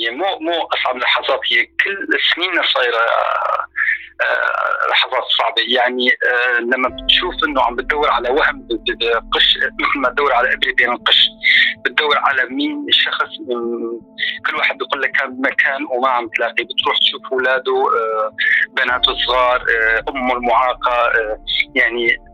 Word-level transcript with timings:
هي 0.00 0.10
مو 0.10 0.38
مو 0.38 0.52
أصعب 0.52 0.96
لحظات 0.96 1.40
هي 1.52 1.66
كل 1.66 2.08
السنين 2.14 2.62
صايره 2.62 3.06
لحظات 4.90 5.22
صعبة. 5.38 5.62
يعني 5.68 6.08
آه، 6.10 6.58
لما 6.60 6.88
بتشوف 6.88 7.34
إنه 7.48 7.62
عم 7.62 7.76
بتدور 7.76 8.10
على 8.10 8.28
وهم 8.30 8.68
قش 9.32 9.58
مثل 9.80 9.98
ما 9.98 10.08
تدور 10.08 10.32
على 10.32 10.54
ابره 10.54 10.72
بين 10.76 10.90
القش 10.92 11.28
بتدور 11.84 12.18
على 12.18 12.46
مين 12.46 12.86
الشخص 12.88 13.28
كل 14.46 14.56
واحد 14.56 14.78
بيقول 14.78 15.02
لك 15.02 15.10
كان 15.10 15.36
بمكان 15.36 15.84
وما 15.90 16.08
عم 16.08 16.28
تلاقي. 16.28 16.64
بتروح 16.64 16.98
تشوف 16.98 17.32
اولاده 17.32 17.72
آه، 17.72 18.32
بناته 18.76 19.18
صغار 19.26 19.64
أمه 20.08 20.34
المعاقة 20.36 21.12
يعني 21.74 22.29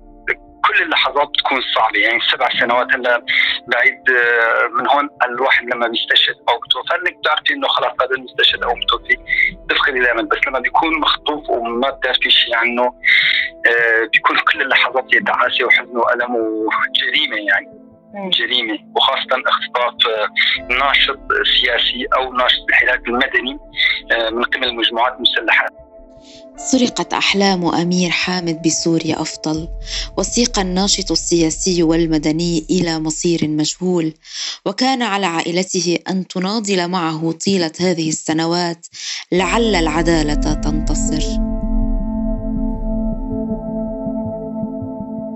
كل 0.68 0.82
اللحظات 0.82 1.28
بتكون 1.28 1.60
صعبة. 1.74 1.98
يعني 1.98 2.20
سبع 2.32 2.48
سنوات 2.60 2.94
هلا 2.94 3.24
بعيد 3.66 4.10
آه، 4.10 4.68
من 4.68 4.88
هون 4.88 5.08
الواحد 5.24 5.64
لما 5.74 5.88
بيستشهد 5.88 6.34
أو 6.48 6.58
بتوفى 6.58 6.94
انك 6.94 7.18
بتعرفي 7.18 7.52
إنه 7.54 7.68
خلاص 7.68 7.92
هذا 8.02 8.14
المستشهد 8.16 8.62
أو 8.62 8.74
متوفي 8.74 9.16
تفقدي 9.68 10.00
دائما. 10.00 10.22
بس 10.22 10.38
لما 10.46 10.58
بيكون 10.58 11.00
مخطوف 11.00 11.50
وما 11.50 11.90
بتعرفي 11.90 12.30
شيء 12.30 12.54
عنه 12.56 12.82
آه، 13.66 14.08
بيكون 14.12 14.38
كل 14.38 14.62
اللحظات 14.62 15.04
هي 15.14 15.20
تعاسة 15.20 15.64
وحزن 15.64 15.96
وألم 15.96 16.34
وجريمة 16.34 17.36
يعني. 17.36 17.86
جريمة. 18.30 18.78
وخاصة 18.96 19.42
اختطاف 19.46 19.94
آه، 20.06 20.28
ناشط 20.74 21.18
سياسي 21.60 22.06
أو 22.16 22.32
ناشط 22.32 22.62
الحراك 22.68 23.08
المدني 23.08 23.58
من 24.32 24.42
قبل 24.42 24.64
المجموعات 24.64 25.14
المسلحة. 25.16 25.66
سرقت 26.56 27.12
أحلام 27.12 27.64
أمير 27.64 28.10
حامد 28.10 28.62
بسوريا 28.62 29.20
أفضل. 29.20 29.68
وسيق 30.18 30.58
الناشط 30.58 31.10
السياسي 31.10 31.82
والمدني 31.82 32.66
إلى 32.70 32.98
مصير 32.98 33.48
مجهول. 33.48 34.14
وكان 34.66 35.02
على 35.02 35.26
عائلته 35.26 35.98
أن 36.10 36.26
تناضل 36.28 36.88
معه 36.88 37.32
طيلة 37.32 37.72
هذه 37.80 38.08
السنوات. 38.08 38.86
لعل 39.32 39.74
العدالة 39.74 40.34
تنتصر. 40.34 41.24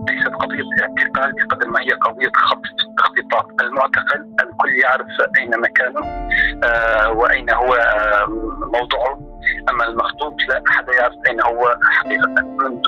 ليست 0.09 0.35
قضية 0.41 0.65
اعتقال 0.83 1.33
بقدر 1.33 1.69
ما 1.69 1.81
هي 1.81 1.93
قضية 1.93 2.33
خطف 2.35 2.71
اختطاف. 2.99 3.45
المعتقل 3.61 4.21
الكل 4.41 4.81
يعرف 4.83 5.07
أين 5.39 5.51
مكانه 5.61 6.29
آه 6.65 7.11
وأين 7.13 7.51
هو 7.51 7.75
آه 7.75 8.27
موضعه 8.73 9.30
أما 9.69 9.85
المخطوط 9.85 10.35
لا 10.49 10.63
احد 10.71 10.89
يعرف 10.89 11.15
أين 11.29 11.41
هو 11.41 11.77
حقيقة 11.83 12.27
منذ 12.29 12.85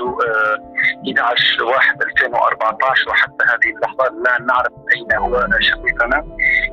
11 1.19 1.63
1 1.63 2.01
2014 2.03 3.09
وحتى 3.09 3.43
هذه 3.43 3.75
اللحظة 3.75 4.03
لا 4.23 4.41
نعرف 4.41 4.71
أين 4.95 5.13
هو 5.13 5.47
شقيقنا 5.59 6.17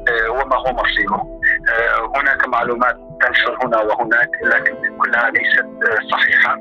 آه، 0.08 0.30
وما 0.30 0.56
هو 0.56 0.72
مصيره 0.72 1.40
آه، 1.68 2.12
هناك 2.16 2.48
معلومات 2.48 2.96
تنشر 3.20 3.58
هنا 3.64 3.80
وهناك 3.80 4.30
لكن 4.42 4.98
كلها 4.98 5.30
ليست 5.30 5.64
آه، 5.64 6.08
صحيحة 6.12 6.58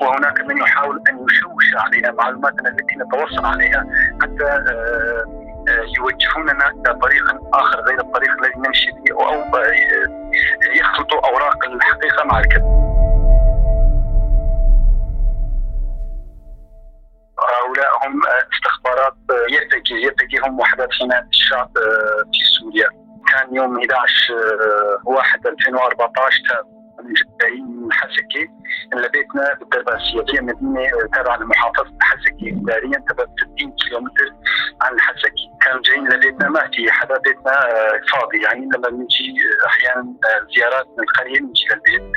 وهناك 0.00 0.40
من 0.40 0.58
يحاول 0.58 1.02
أن 1.08 1.14
يشوش 1.14 1.74
علينا 1.76 2.12
معلوماتنا 2.12 2.68
التي 2.68 2.94
نتوصل 2.96 3.46
عليها 3.46 3.86
حتى 4.22 4.64
يوجهوننا 5.96 6.70
إلى 6.70 6.98
طريق 7.02 7.24
آخر 7.54 7.80
غير 7.80 8.00
الطريق 8.00 8.30
الذي 8.30 8.54
نمشي 8.56 8.90
به 8.90 9.26
أو 9.26 9.44
يخلطوا 10.76 11.28
أوراق 11.30 11.64
الحقيقة 11.66 12.24
مع 12.24 12.38
الكذب. 12.38 12.87
يرتقي 20.38 20.48
يرتقي 20.48 20.48
هم 20.48 20.60
وحدات 20.60 20.88
حمايه 20.92 21.28
الشعب 21.32 21.70
في 22.32 22.44
سوريا. 22.58 22.88
كان 23.32 23.54
يوم 23.56 23.78
11 23.78 24.34
1 25.04 25.46
2014 25.46 26.64
من 27.04 27.14
جايين 27.40 27.66
من 27.66 27.92
حسكي. 27.92 28.48
لبيتنا 28.94 29.54
بالدرباسيه 29.54 30.24
هي 30.34 30.40
مدينة 30.40 30.90
تابعة 31.14 31.36
لمحافظة 31.36 31.98
حسكي. 32.00 32.60
اداريا 32.62 33.04
تبعد 33.08 33.28
60 33.56 33.72
كيلومتر 33.72 34.32
عن 34.82 35.00
حسكي. 35.00 35.50
كانوا 35.60 35.82
جايين 35.82 36.08
لبيتنا 36.08 36.48
ما 36.48 36.70
في 36.74 36.90
حدا 36.90 37.18
بيتنا 37.18 37.68
فاضي. 38.12 38.42
يعني 38.42 38.68
لما 38.74 38.88
بنجي 38.88 39.34
أحيانا 39.66 40.14
زيارات 40.56 40.86
من 40.98 41.04
القرية 41.04 41.40
بنجي 41.40 41.66
للبيت. 41.70 42.12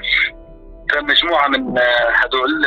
فمجموعة 0.92 1.48
من 1.48 1.78
هذول 2.14 2.66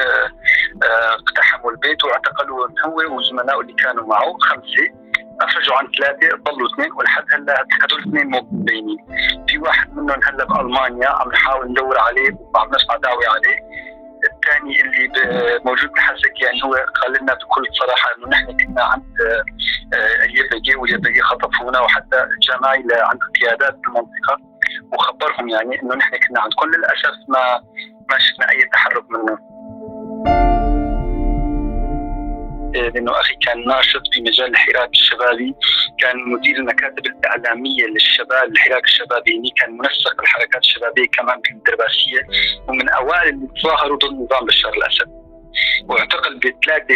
اقتحموا 0.82 1.70
البيت 1.70 2.04
واعتقلوا 2.04 2.68
هو 2.86 3.16
وزملائه 3.16 3.60
اللي 3.60 3.72
كانوا 3.72 4.06
معه 4.06 4.36
خمسة. 4.40 5.03
افرجوا 5.40 5.76
عن 5.76 5.86
ثلاثة 5.98 6.36
ضلوا 6.36 6.68
اثنين 6.74 6.92
ولحد 6.92 7.24
هلا 7.32 7.66
هدول 7.82 8.00
اثنين 8.00 8.26
مو 8.26 8.48
مبينين 8.52 8.98
في 9.48 9.58
واحد 9.58 9.96
منهم 9.96 10.20
هلا 10.24 10.44
بالمانيا 10.44 11.08
عم 11.08 11.28
نحاول 11.32 11.70
ندور 11.70 11.98
عليه 11.98 12.30
وعم 12.54 12.68
نسمع 12.74 12.96
دعوه 12.96 13.28
عليه. 13.28 13.84
الثاني 14.32 14.80
اللي 14.80 15.10
موجود 15.64 15.90
بحسك 15.90 16.40
يعني 16.42 16.64
هو 16.64 16.72
قال 16.72 17.12
لنا 17.20 17.34
بكل 17.34 17.64
صراحة 17.72 18.10
إنه 18.18 18.28
نحن 18.28 18.46
كنا 18.46 18.82
عند 18.82 19.02
آه، 19.94 20.24
اليبقي 20.24 20.74
واليبقي 20.80 21.20
خطفونا 21.20 21.80
وحتى 21.80 22.26
جماعي 22.48 22.84
عند 22.92 23.20
قيادات 23.40 23.78
المنطقة 23.86 24.38
وخبرهم 24.92 25.48
يعني 25.48 25.82
إنه 25.82 25.94
نحن 25.94 26.16
كنا 26.28 26.40
عندكم 26.40 26.68
للاسف 26.68 27.18
ما 27.28 27.60
ما 28.10 28.18
شفنا 28.18 28.50
أي 28.50 28.62
تحرك 28.72 29.10
منهم. 29.10 29.53
لأنه 32.74 33.20
أخي 33.20 33.34
كان 33.34 33.64
ناشط 33.68 34.02
في 34.12 34.20
مجال 34.20 34.50
الحراك 34.50 34.90
الشبابي 34.92 35.54
كان 36.00 36.16
مدير 36.28 36.56
المكاتب 36.56 37.06
الإعلامية 37.06 37.86
للشباب 37.86 38.50
الحراك 38.52 38.84
الشبابي 38.84 39.34
يعني 39.34 39.50
كان 39.56 39.76
منسق 39.76 40.20
الحركات 40.20 40.62
الشبابية 40.62 41.06
كمان 41.12 41.40
في 41.44 41.50
الدرباسية 41.50 42.20
ومن 42.68 42.88
أوائل 42.88 43.28
اللي 43.28 43.48
تظاهروا 43.62 43.96
ضد 43.96 44.12
نظام 44.12 44.44
بشار 44.46 44.72
الأسد. 44.72 45.24
واعتقل 45.88 46.38
ب 46.38 46.42
3 46.66 46.86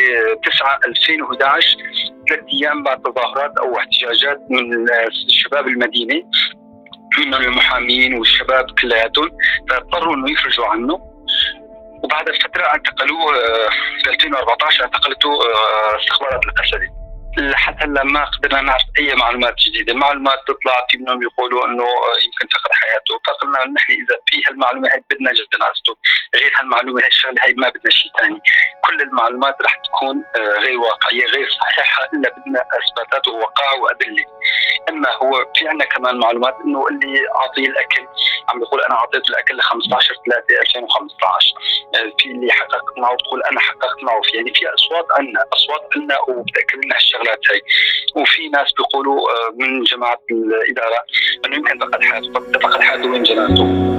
9 0.45 0.81
2011 0.87 1.77
ثلاث 2.29 2.45
أيام 2.53 2.83
بعد 2.83 3.03
تظاهرات 3.03 3.59
أو 3.59 3.77
احتجاجات 3.77 4.41
من 4.51 4.87
شباب 5.29 5.69
المدينة 5.69 6.23
منهم 7.19 7.43
المحامين 7.43 8.15
والشباب 8.19 8.67
كلياتهم 8.83 9.31
فاضطروا 9.71 10.15
إنه 10.15 10.33
يخرجوا 10.33 10.67
عنه. 10.67 11.08
وبعد 12.03 12.31
فتره 12.31 12.65
اعتقلوه 12.65 13.37
آه، 13.37 13.69
في 14.05 14.11
2014 14.11 14.85
اعتقلته 14.85 15.29
آه، 15.29 15.97
استخبارات 15.97 16.41
الاسدي 16.45 16.89
لحد 17.39 17.77
هلا 17.83 18.05
ما 18.05 18.25
قدرنا 18.25 18.61
نعرف 18.61 18.83
أي 18.99 19.15
معلومات 19.15 19.55
جديدة، 19.59 19.93
المعلومات 19.93 20.39
تطلع 20.47 20.87
في 20.91 20.99
منهم 20.99 21.23
يقولوا 21.23 21.67
إنه 21.67 21.85
آه، 21.85 22.17
يمكن 22.25 22.47
فقد 22.55 22.71
حياته، 22.73 23.21
فقلنا 23.27 23.59
نحن 23.59 23.93
إذا 23.93 24.19
في 24.27 24.43
هالمعلومة 24.49 24.89
هي 24.89 25.03
بدنا 25.11 25.33
جنازته، 25.33 25.97
غير 26.35 26.53
هالمعلومة 26.59 27.03
هي 27.03 27.07
الشغلة 27.07 27.43
هي 27.43 27.55
ما 27.55 27.69
بدنا 27.69 27.91
شيء 27.91 28.13
ثاني، 28.21 28.41
كل 28.85 29.03
المعلومات 29.03 29.57
رح 29.63 29.75
تكون 29.77 30.25
غير 30.37 30.79
واقعية، 30.79 31.27
غير 31.27 31.49
صحيحة. 31.51 32.09
إلا 32.15 32.35
بدنا 32.37 32.61
إثباتات 32.61 33.29
ووقائع 33.29 33.73
وأدلة. 33.81 34.25
أما 34.89 35.11
هو 35.23 35.53
في 35.55 35.69
عندنا 35.69 35.85
كمان 35.85 36.19
معلومات 36.19 36.57
إنه 36.65 36.87
اللي 36.89 37.21
أعطيه 37.37 37.67
الأكل 37.67 38.07
عم 38.49 38.59
بيقول 38.59 38.81
أنا 38.81 38.95
اعطيت 38.95 39.31
الأكل 39.31 39.57
ل 39.57 39.63
15 39.63 40.15
3 40.27 40.61
2015 40.61 41.55
في 42.19 42.31
اللي 42.31 42.53
حققت 42.53 42.99
معه 42.99 43.15
بتقول 43.15 43.43
أنا 43.43 43.61
حققت 43.61 44.03
معه 44.03 44.21
في 44.23 44.37
يعني 44.37 44.55
في 44.55 44.67
أصوات 44.75 45.07
عنا 45.11 45.45
أصوات 45.53 45.89
عنا 45.97 46.19
وبتأكد 46.29 46.85
لنا 46.85 46.97
هالشغلات 46.97 47.41
هي 47.53 47.61
وفي 48.23 48.49
ناس 48.49 48.73
بيقولوا 48.73 49.21
آه، 49.31 49.53
من 49.57 49.83
جماعة 49.83 50.21
الإدارة 50.31 51.05
أنه 51.47 51.57
يمكن 51.57 51.79
فقد 51.79 52.03
حياته 52.03 52.33
فقد 52.33 52.81
حياته 52.81 53.11
وين 53.11 53.23
جنازته 53.23 53.99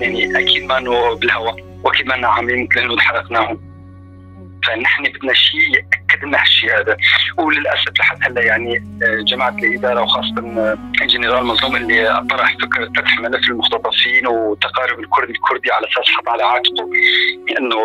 يعني 0.00 0.38
أكيد 0.38 0.64
ما 0.64 0.78
إنه 0.78 1.14
بالهواء 1.14 1.56
وأكيد 1.84 2.06
ما 2.06 2.26
عاملين 2.28 2.68
مثل 2.70 2.80
إنه 2.80 2.98
حرقناهم 2.98 3.71
فنحن 4.66 5.02
بدنا 5.02 5.32
شيء 5.32 5.74
ياكد 5.74 6.24
لنا 6.24 6.40
هالشيء 6.40 6.80
هذا. 6.80 6.96
وللأسف 7.38 7.98
لحد 7.98 8.18
هلأ 8.22 8.42
يعني 8.42 8.76
آه، 8.76 9.22
جماعة 9.22 9.56
الإدارة 9.58 10.02
وخاصة 10.02 10.34
الجنرال 11.02 11.34
آه، 11.34 11.42
مظلوم 11.42 11.76
اللي 11.76 12.26
طرح 12.30 12.56
فكرة 12.62 12.88
فتح 12.96 13.18
ملف 13.18 13.48
المختطفين 13.48 14.26
وتقارب 14.26 15.00
الكردي 15.00 15.32
الكردي 15.32 15.72
على 15.72 15.86
أساس 15.86 16.14
حط 16.14 16.28
على 16.28 16.42
عاتقه 16.42 16.90
إنه 17.58 17.76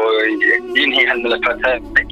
ينهي 0.78 1.08
هالملفات 1.08 1.66
هذه 1.66 2.08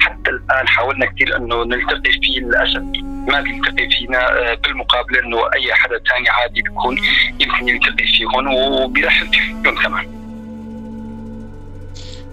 حتى 0.00 0.30
الآن 0.30 0.68
حاولنا 0.68 1.06
كثير 1.06 1.36
إنه 1.36 1.64
نلتقي 1.64 2.12
فيه 2.12 2.40
للأسف. 2.40 2.82
ما 3.28 3.40
بيلتقي 3.40 3.90
فينا 3.90 4.50
آه، 4.50 4.54
بالمقابل 4.54 5.16
إنه 5.18 5.38
أي 5.54 5.74
حدا 5.74 6.00
ثاني 6.10 6.28
عادي 6.28 6.62
بيكون 6.62 6.98
يمكن 7.40 7.68
يلتقي 7.68 8.06
فيهم 8.06 8.54
وبيرحب 8.54 9.34
فيهم 9.34 9.74
كمان. 9.74 10.19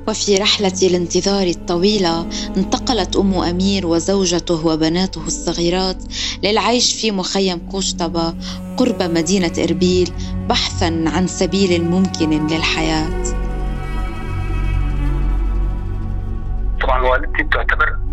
وفي 0.08 0.38
رحلة 0.38 0.74
الانتظار 0.84 1.48
الطويلة 1.48 2.22
انتقلت 2.58 3.16
أم 3.16 3.34
أمير 3.34 3.88
وزوجته 3.88 4.68
وبناته 4.68 5.28
الصغيرات 5.28 6.04
للعيش 6.44 7.02
في 7.02 7.12
مخيم 7.12 7.70
قشطبة 7.74 8.34
قرب 8.78 9.04
مدينة 9.04 9.52
إربيل 9.64 10.10
بحثا 10.50 11.04
عن 11.08 11.28
سبيل 11.28 11.84
ممكن 11.84 12.48
للحياة 12.48 13.24
طبعا 16.82 17.02
والدتي 17.02 17.44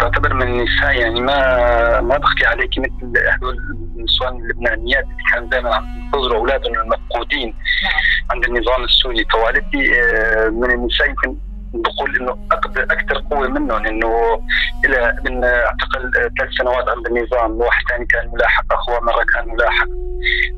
تعتبر 0.01 0.43
النساء 0.43 0.95
يعني 0.95 1.21
ما 1.21 2.01
ما 2.01 2.19
بخفي 2.19 2.47
عليك 2.47 2.79
مثل 2.79 3.19
هدول 3.35 3.57
النسوان 3.97 4.37
اللبنانيات 4.37 5.05
اللي 5.05 5.23
كانوا 5.33 5.49
دائما 5.49 5.75
عم 5.75 5.85
ينتظروا 6.05 6.39
أولادهم 6.39 6.75
المفقودين 6.75 7.49
نعم. 7.85 8.03
عند 8.31 8.45
النظام 8.45 8.85
السوري 8.85 9.25
فوالدتي 9.33 10.01
آه، 10.01 10.49
من 10.49 10.71
النساء 10.71 11.09
يمكن 11.09 11.37
بقول 11.83 12.17
إنه 12.21 12.39
أكثر 12.79 13.23
قوة 13.31 13.49
منهم 13.49 13.87
إنه 13.87 14.41
إلى 14.85 15.17
من 15.25 15.45
اعتقل 15.45 16.11
ثلاث 16.39 16.51
سنوات 16.59 16.89
عند 16.89 17.07
النظام 17.07 17.61
واحد 17.61 17.83
ثاني 17.89 18.07
كان 18.07 18.31
ملاحق 18.35 18.73
أخوه 18.73 19.01
مرة 19.01 19.25
كان 19.35 19.49
ملاحق. 19.49 19.89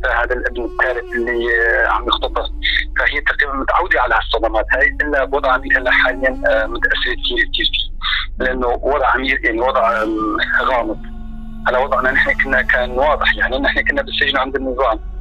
فهذا 0.03 0.35
الابن 0.35 0.65
الثالث 0.65 1.15
اللي 1.15 1.49
عم 1.89 2.09
يختطف 2.09 2.47
فهي 2.99 3.21
تقريبا 3.21 3.57
متعودة 3.57 4.01
على 4.03 4.15
هالصدمات 4.15 4.67
هاي 4.73 4.97
إلا 5.03 5.25
بوضع 5.25 5.53
عمير 5.53 5.79
هلا 5.79 5.91
حاليا 5.91 6.43
آه، 6.49 6.67
متأثرة 6.67 7.15
كثير 7.25 7.51
كثير 7.55 7.91
لأنه 8.39 8.67
وضع 8.67 9.07
عمير 9.15 9.41
يعني 9.45 9.61
وضع 9.61 10.05
غامض. 10.63 10.99
على 11.69 11.79
وضعنا 11.79 12.11
نحن 12.11 12.33
كنا 12.33 12.63
كان 12.63 12.91
واضح 12.91 13.37
يعني 13.37 13.59
نحن 13.59 13.81
كنا 13.81 14.03
بالسجن 14.03 14.37
عند 14.39 14.57
النظام. 14.57 15.16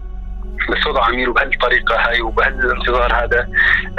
بس 0.70 0.88
وضع 0.88 1.06
عمير 1.06 1.30
وبهالطريقة 1.30 1.96
هاي 1.96 2.22
وبهالانتظار 2.22 3.14
هذا 3.14 3.48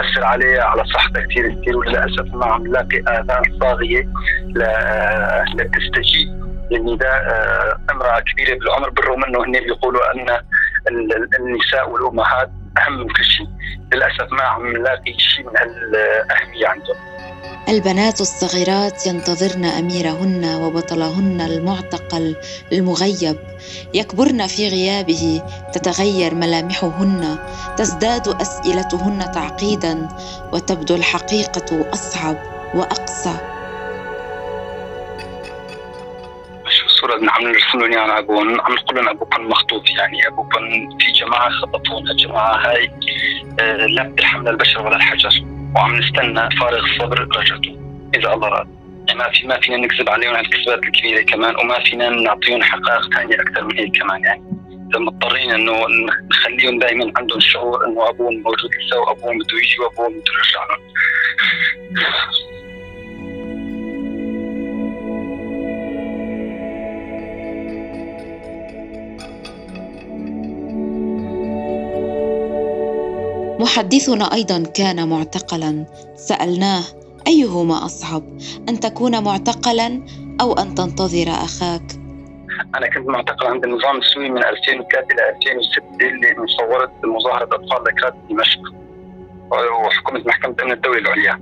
أثر 0.01 0.25
عليه 0.25 0.61
على 0.61 0.85
صحته 0.85 1.21
كثير 1.21 1.61
كثير 1.61 1.77
وللأسف 1.77 2.35
ما 2.35 2.47
عم 2.47 2.67
نلاقي 2.67 2.99
آذان 2.99 3.43
صاغية 3.61 4.09
لتستجيب. 5.55 6.47
للنداء 6.71 7.15
آه، 7.15 7.93
امرأة 7.93 8.21
كبيرة 8.21 8.59
بالعمر 8.59 8.91
بالرغم 8.91 9.25
إنه 9.25 9.45
هن 9.45 9.53
بيقولوا 9.53 10.01
أن 10.15 10.39
النساء 11.41 11.91
والأمهات 11.91 12.51
أهم 12.79 12.99
من 12.99 13.09
كل 13.09 13.25
شيء. 13.25 13.47
للأسف 13.95 14.33
ما 14.33 14.43
عم 14.43 14.77
نلاقي 14.77 15.19
شيء 15.19 15.47
من 15.47 15.57
هالأهمية 15.57 16.67
عندهم. 16.67 17.16
البنات 17.69 18.21
الصغيرات 18.21 19.07
ينتظرن 19.07 19.65
أميرهن 19.65 20.45
وبطلهن 20.45 21.41
المعتقل 21.41 22.37
المغيب. 22.73 23.37
يكبرن 23.95 24.47
في 24.47 24.69
غيابه 24.69 25.43
تتغير 25.73 26.35
ملامحهن 26.35 27.39
تزداد 27.77 28.29
أسئلتهن 28.29 29.31
تعقيدا 29.35 30.09
وتبدو 30.53 30.95
الحقيقة 30.95 31.93
أصعب 31.93 32.37
واقسى 32.75 33.37
الصورة؟ 36.87 37.17
اللي 37.17 37.31
عم 37.31 37.93
يعني 37.93 37.97
عن 37.97 38.11
أبوهم 38.11 38.61
عم 38.61 38.75
نقول 38.75 38.97
لهم 38.97 39.09
أبوكم 39.09 39.49
مخطوف 39.49 39.91
يعني. 39.99 40.29
أبوكم 40.29 40.89
في 40.99 41.13
جماعة 41.13 41.51
خطفونا 41.51 42.11
الجماعة 42.11 42.57
هاي 42.57 42.91
آه، 43.61 43.87
لا 43.87 44.03
بتلحمنا 44.09 44.51
البشر 44.51 44.87
ولا 44.87 44.97
الحجر. 44.97 45.56
وعم 45.75 45.97
نستنى 45.97 46.51
فارغ 46.61 46.85
الصبر 46.85 47.29
رجعته. 47.37 47.77
إذا 48.15 48.33
الله 48.33 48.49
راد. 48.49 48.69
يعني 49.09 49.19
ما 49.19 49.31
في 49.31 49.47
ما 49.47 49.61
فينا 49.61 49.77
نكذب 49.77 50.09
عليهم 50.09 50.35
على 50.35 50.47
الكذبات 50.47 50.85
الكبيرة 50.85 51.23
كمان 51.23 51.57
وما 51.57 51.81
فينا 51.85 52.09
نعطيهم 52.09 52.63
حقائق 52.63 53.15
ثانية 53.15 53.35
أكثر 53.35 53.65
من 53.65 53.79
هيك 53.79 53.99
كمان. 53.99 54.25
يعني 54.25 54.43
إذا 54.91 54.99
مضطرين 54.99 55.51
إنه 55.51 55.73
نخليهم 56.31 56.79
دائما 56.79 57.13
عندهم 57.17 57.41
شعور 57.41 57.87
إنه 57.87 58.09
أبوهم 58.09 58.35
موجود 58.35 58.71
لسه 58.75 59.01
وأبوهم 59.01 59.39
بده 59.39 59.59
يجي 59.59 59.79
وأبوهم 59.81 60.13
بده 60.13 60.33
يرجع. 60.39 60.61
لهم 60.71 60.81
محدثنا 73.67 74.25
أيضا 74.35 74.63
كان 74.63 75.09
معتقلا. 75.09 75.87
سألناه 76.17 76.83
أيهما 77.27 77.85
أصعب 77.85 78.23
أن 78.69 78.81
تكون 78.81 79.25
معتقلا 79.25 80.03
أو 80.41 80.53
أن 80.53 80.75
تنتظر 80.75 81.29
أخاك؟ 81.29 81.83
أنا 82.77 82.87
كنت 82.95 83.09
معتقل 83.09 83.47
عند 83.47 83.65
النظام 83.65 83.99
السوري 83.99 84.31
من 84.31 84.45
2003 84.45 85.07
إلى 85.13 85.31
2006 85.31 85.83
اللي 86.01 86.37
مصوره 86.45 86.93
مظاهرة 87.05 87.45
أطفال 87.45 87.85
ذكرات 87.89 88.15
دمشق. 88.31 88.61
وحكومة 89.87 90.23
محكمة 90.27 90.55
الأمن 90.55 90.73
الدولي 90.73 90.99
العليا. 90.99 91.41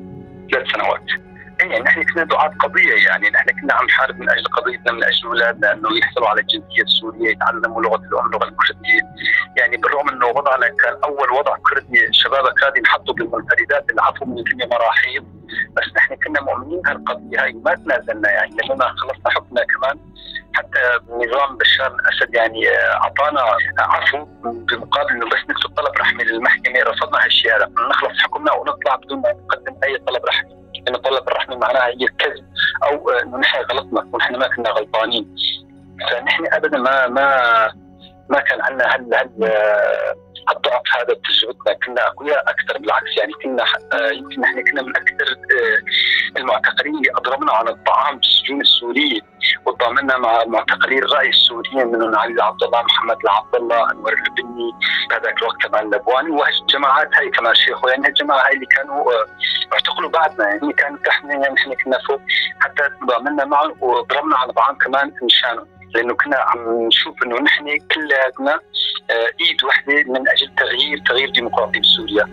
ثلاث 0.53 0.67
سنوات. 0.73 1.34
يعني 1.61 1.81
نحن 1.81 2.03
كنا 2.03 2.25
دعاة 2.25 2.55
قضية 2.61 3.05
يعني 3.07 3.31
نحن 3.31 3.51
كنا 3.61 3.75
عم 3.75 3.87
نحارب 3.87 4.21
من 4.21 4.31
أجل 4.31 4.45
قضيتنا 4.45 4.93
من 4.93 5.05
أجل 5.05 5.27
أولادنا 5.27 5.73
أنه 5.73 5.99
يحصلوا 5.99 6.29
على 6.29 6.41
الجنسية 6.41 6.83
السورية 6.83 7.31
يتعلموا 7.31 7.83
لغة 7.83 7.97
الأم 7.97 8.31
لغة 8.31 8.49
الكردية. 8.49 9.01
يعني 9.57 9.77
بالرغم 9.77 10.09
أنه 10.09 10.27
وضعنا 10.27 10.67
كان 10.67 10.95
أول 11.05 11.31
وضع 11.31 11.57
كردي 11.57 12.09
الشباب 12.09 12.49
كادوا 12.61 12.79
ينحطوا 12.79 13.15
بالمنفردات 13.15 13.91
اللي 13.91 14.03
عطوا 14.03 14.27
من 14.27 14.39
الدنيا 14.39 14.67
مراحيض 14.67 15.25
بس 15.77 15.85
نحن 15.97 16.15
كنا 16.15 16.41
مؤمنين 16.41 16.83
هالقضية 16.87 17.43
هاي 17.43 17.53
ما 17.53 17.75
تنازلنا 17.75 18.31
يعني 18.31 18.57
لما 18.65 18.95
خلصنا 18.97 19.31
حكمنا 19.31 19.65
كمان 19.65 19.99
حتى 20.55 21.01
نظام 21.09 21.57
بشار 21.57 21.95
الأسد 21.95 22.35
يعني 22.35 22.69
أعطانا 22.79 23.41
عفو 23.79 24.25
بمقابل 24.45 25.11
إنه 25.11 25.27
بس 25.27 25.39
نكتب 25.51 25.71
طلب 25.77 25.95
رحمي 26.01 26.25
للمحكمة 26.25 26.81
رفضنا 26.83 27.25
هالشيء 27.25 27.57
هذا. 27.57 27.71
نخلص 27.91 28.19
حكمنا 28.23 28.53
ونطلع 28.53 28.97
بدون 28.97 29.19
ما 29.23 29.33
نقدم 29.33 29.77
أي 29.85 29.99
طلب 29.99 30.25
رحمي. 30.27 30.64
انه 30.89 30.99
طلب 30.99 31.29
الرحمه 31.29 31.57
معناها 31.57 31.87
هي 31.87 32.05
الكذب 32.05 32.45
أو 32.85 33.11
إنه 33.11 33.39
نحن 33.39 33.59
غلطنا 33.73 34.09
ونحن 34.13 34.37
ما 34.37 34.49
كنا 34.49 34.71
غلطانين. 34.71 35.37
فنحن 36.11 36.45
ابدا 36.53 36.79
ما 36.79 37.07
ما 37.07 37.84
ما 38.29 38.41
كان 38.41 38.61
عندنا 38.61 38.95
هال 38.95 39.15
هال 39.15 40.15
الضعف 40.51 40.83
هذا 40.97 41.15
بتجربتنا 41.15 41.75
كنا 41.75 42.07
اقوياء 42.07 42.51
أكثر 42.51 42.79
بالعكس 42.79 43.17
يعني 43.19 43.33
كنا 43.33 43.65
يمكن 44.13 44.41
نحن 44.41 44.65
كنا 44.65 44.83
من 44.83 44.97
أكثر 44.97 45.31
آه، 45.31 46.39
المعتقلين 46.39 46.95
اللي 46.95 47.11
أضربنا 47.15 47.53
على 47.53 47.71
الطعام 47.71 48.19
بالسجون 48.19 48.61
السورية 48.61 49.21
وتضامنا 49.67 50.19
مع 50.19 50.45
معتقلي 50.47 50.99
الرأي 50.99 51.29
السوريين 51.29 51.87
منهم 51.87 52.17
علي 52.17 52.43
عبد 52.43 52.63
الله 52.63 52.83
محمد 52.83 53.17
العبد 53.25 53.55
الله 53.55 53.91
أنور 53.91 54.13
البني 54.13 54.73
بهذاك 55.11 55.43
الوقت 55.43 55.67
كمان 55.67 55.91
لبواني 55.91 56.31
وهالجماعات 56.31 57.09
هاي 57.15 57.31
كمان 57.31 57.55
شيخ 57.55 57.85
يعني 57.89 58.09
الجماعة 58.09 58.47
هاي 58.47 58.55
اللي 58.55 58.67
كانوا 58.67 59.13
آه، 59.13 59.27
اعتقلوا 59.73 60.11
بعدنا 60.11 60.49
يعني 60.49 60.73
كانوا 60.73 60.99
تحت 61.05 61.25
يعني 61.25 61.55
نحن 61.55 61.75
كنا 61.75 61.99
فوق 62.09 62.21
حتى 62.61 62.83
تضامنا 63.01 63.45
معهم 63.45 63.77
وضربنا 63.81 64.37
على 64.37 64.53
بعض 64.53 64.77
كمان 64.77 65.13
مشانهم 65.23 65.67
لأنه 65.95 66.15
كنا 66.15 66.37
عم 66.37 66.87
نشوف 66.87 67.23
إنه 67.23 67.41
نحن 67.41 67.79
كلياتنا 67.95 68.61
آه، 69.11 69.31
إيد 69.41 69.65
وحدة 69.65 70.05
من 70.07 70.29
أجل 70.29 70.51
تغيير 70.57 70.99
تغيير 70.99 71.31
ديمقراطي 71.31 71.81
بسوريا. 71.81 72.25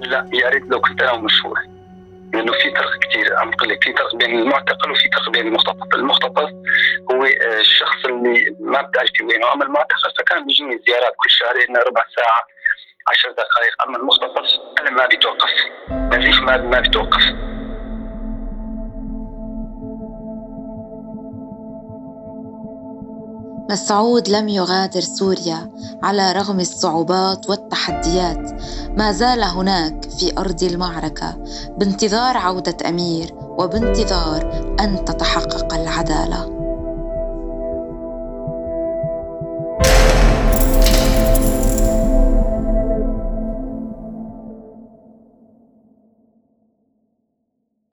لا 0.00 0.28
يا 0.32 0.48
ريت 0.48 0.62
لو 0.62 0.80
كنت 0.80 1.02
أنا 1.02 1.12
ومشهور 1.12 1.58
لأنه 2.34 2.52
في 2.52 2.70
فرق 2.70 2.98
كثير 2.98 3.36
عم 3.36 3.50
بقول 3.50 3.68
لك 3.68 3.84
في 3.84 3.92
فرق 3.92 4.16
بين 4.16 4.38
المعتقل 4.38 4.90
وفي 4.90 5.10
فرق 5.10 5.30
بين 5.30 5.46
المختطف، 5.46 5.94
المختطف 5.94 6.50
هو 7.12 7.24
آه، 7.24 7.60
الشخص 7.60 8.04
اللي 8.04 8.56
ما 8.60 8.82
بتعرفي 8.82 9.24
وينه، 9.24 9.52
أما 9.52 9.64
المعتقل 9.64 10.12
فكان 10.18 10.46
بيجيني 10.46 10.80
زيارات 10.86 11.14
كل 11.16 11.30
شهرين 11.30 11.76
ربع 11.76 12.02
ساعة 12.16 12.53
عشر 13.08 13.28
دقائق، 13.30 13.88
أما 13.88 13.96
المختطف 13.98 14.48
أنا 14.80 14.90
ما 14.90 15.06
بيتوقف، 15.06 15.50
نزيف 15.90 16.40
ما 16.40 16.56
ما 16.56 16.80
بيتوقف. 16.80 17.22
مسعود 23.70 24.28
لم 24.28 24.48
يغادر 24.48 25.00
سوريا 25.00 25.70
على 26.02 26.32
رغم 26.32 26.60
الصعوبات 26.60 27.50
والتحديات. 27.50 28.62
ما 28.90 29.12
زال 29.12 29.42
هناك 29.42 30.04
في 30.04 30.38
أرض 30.38 30.62
المعركة 30.62 31.44
بانتظار 31.78 32.36
عودة 32.36 32.76
أمير 32.88 33.34
وبانتظار 33.34 34.42
أن 34.80 35.04
تتحقق 35.04 35.74
العدالة. 35.74 36.53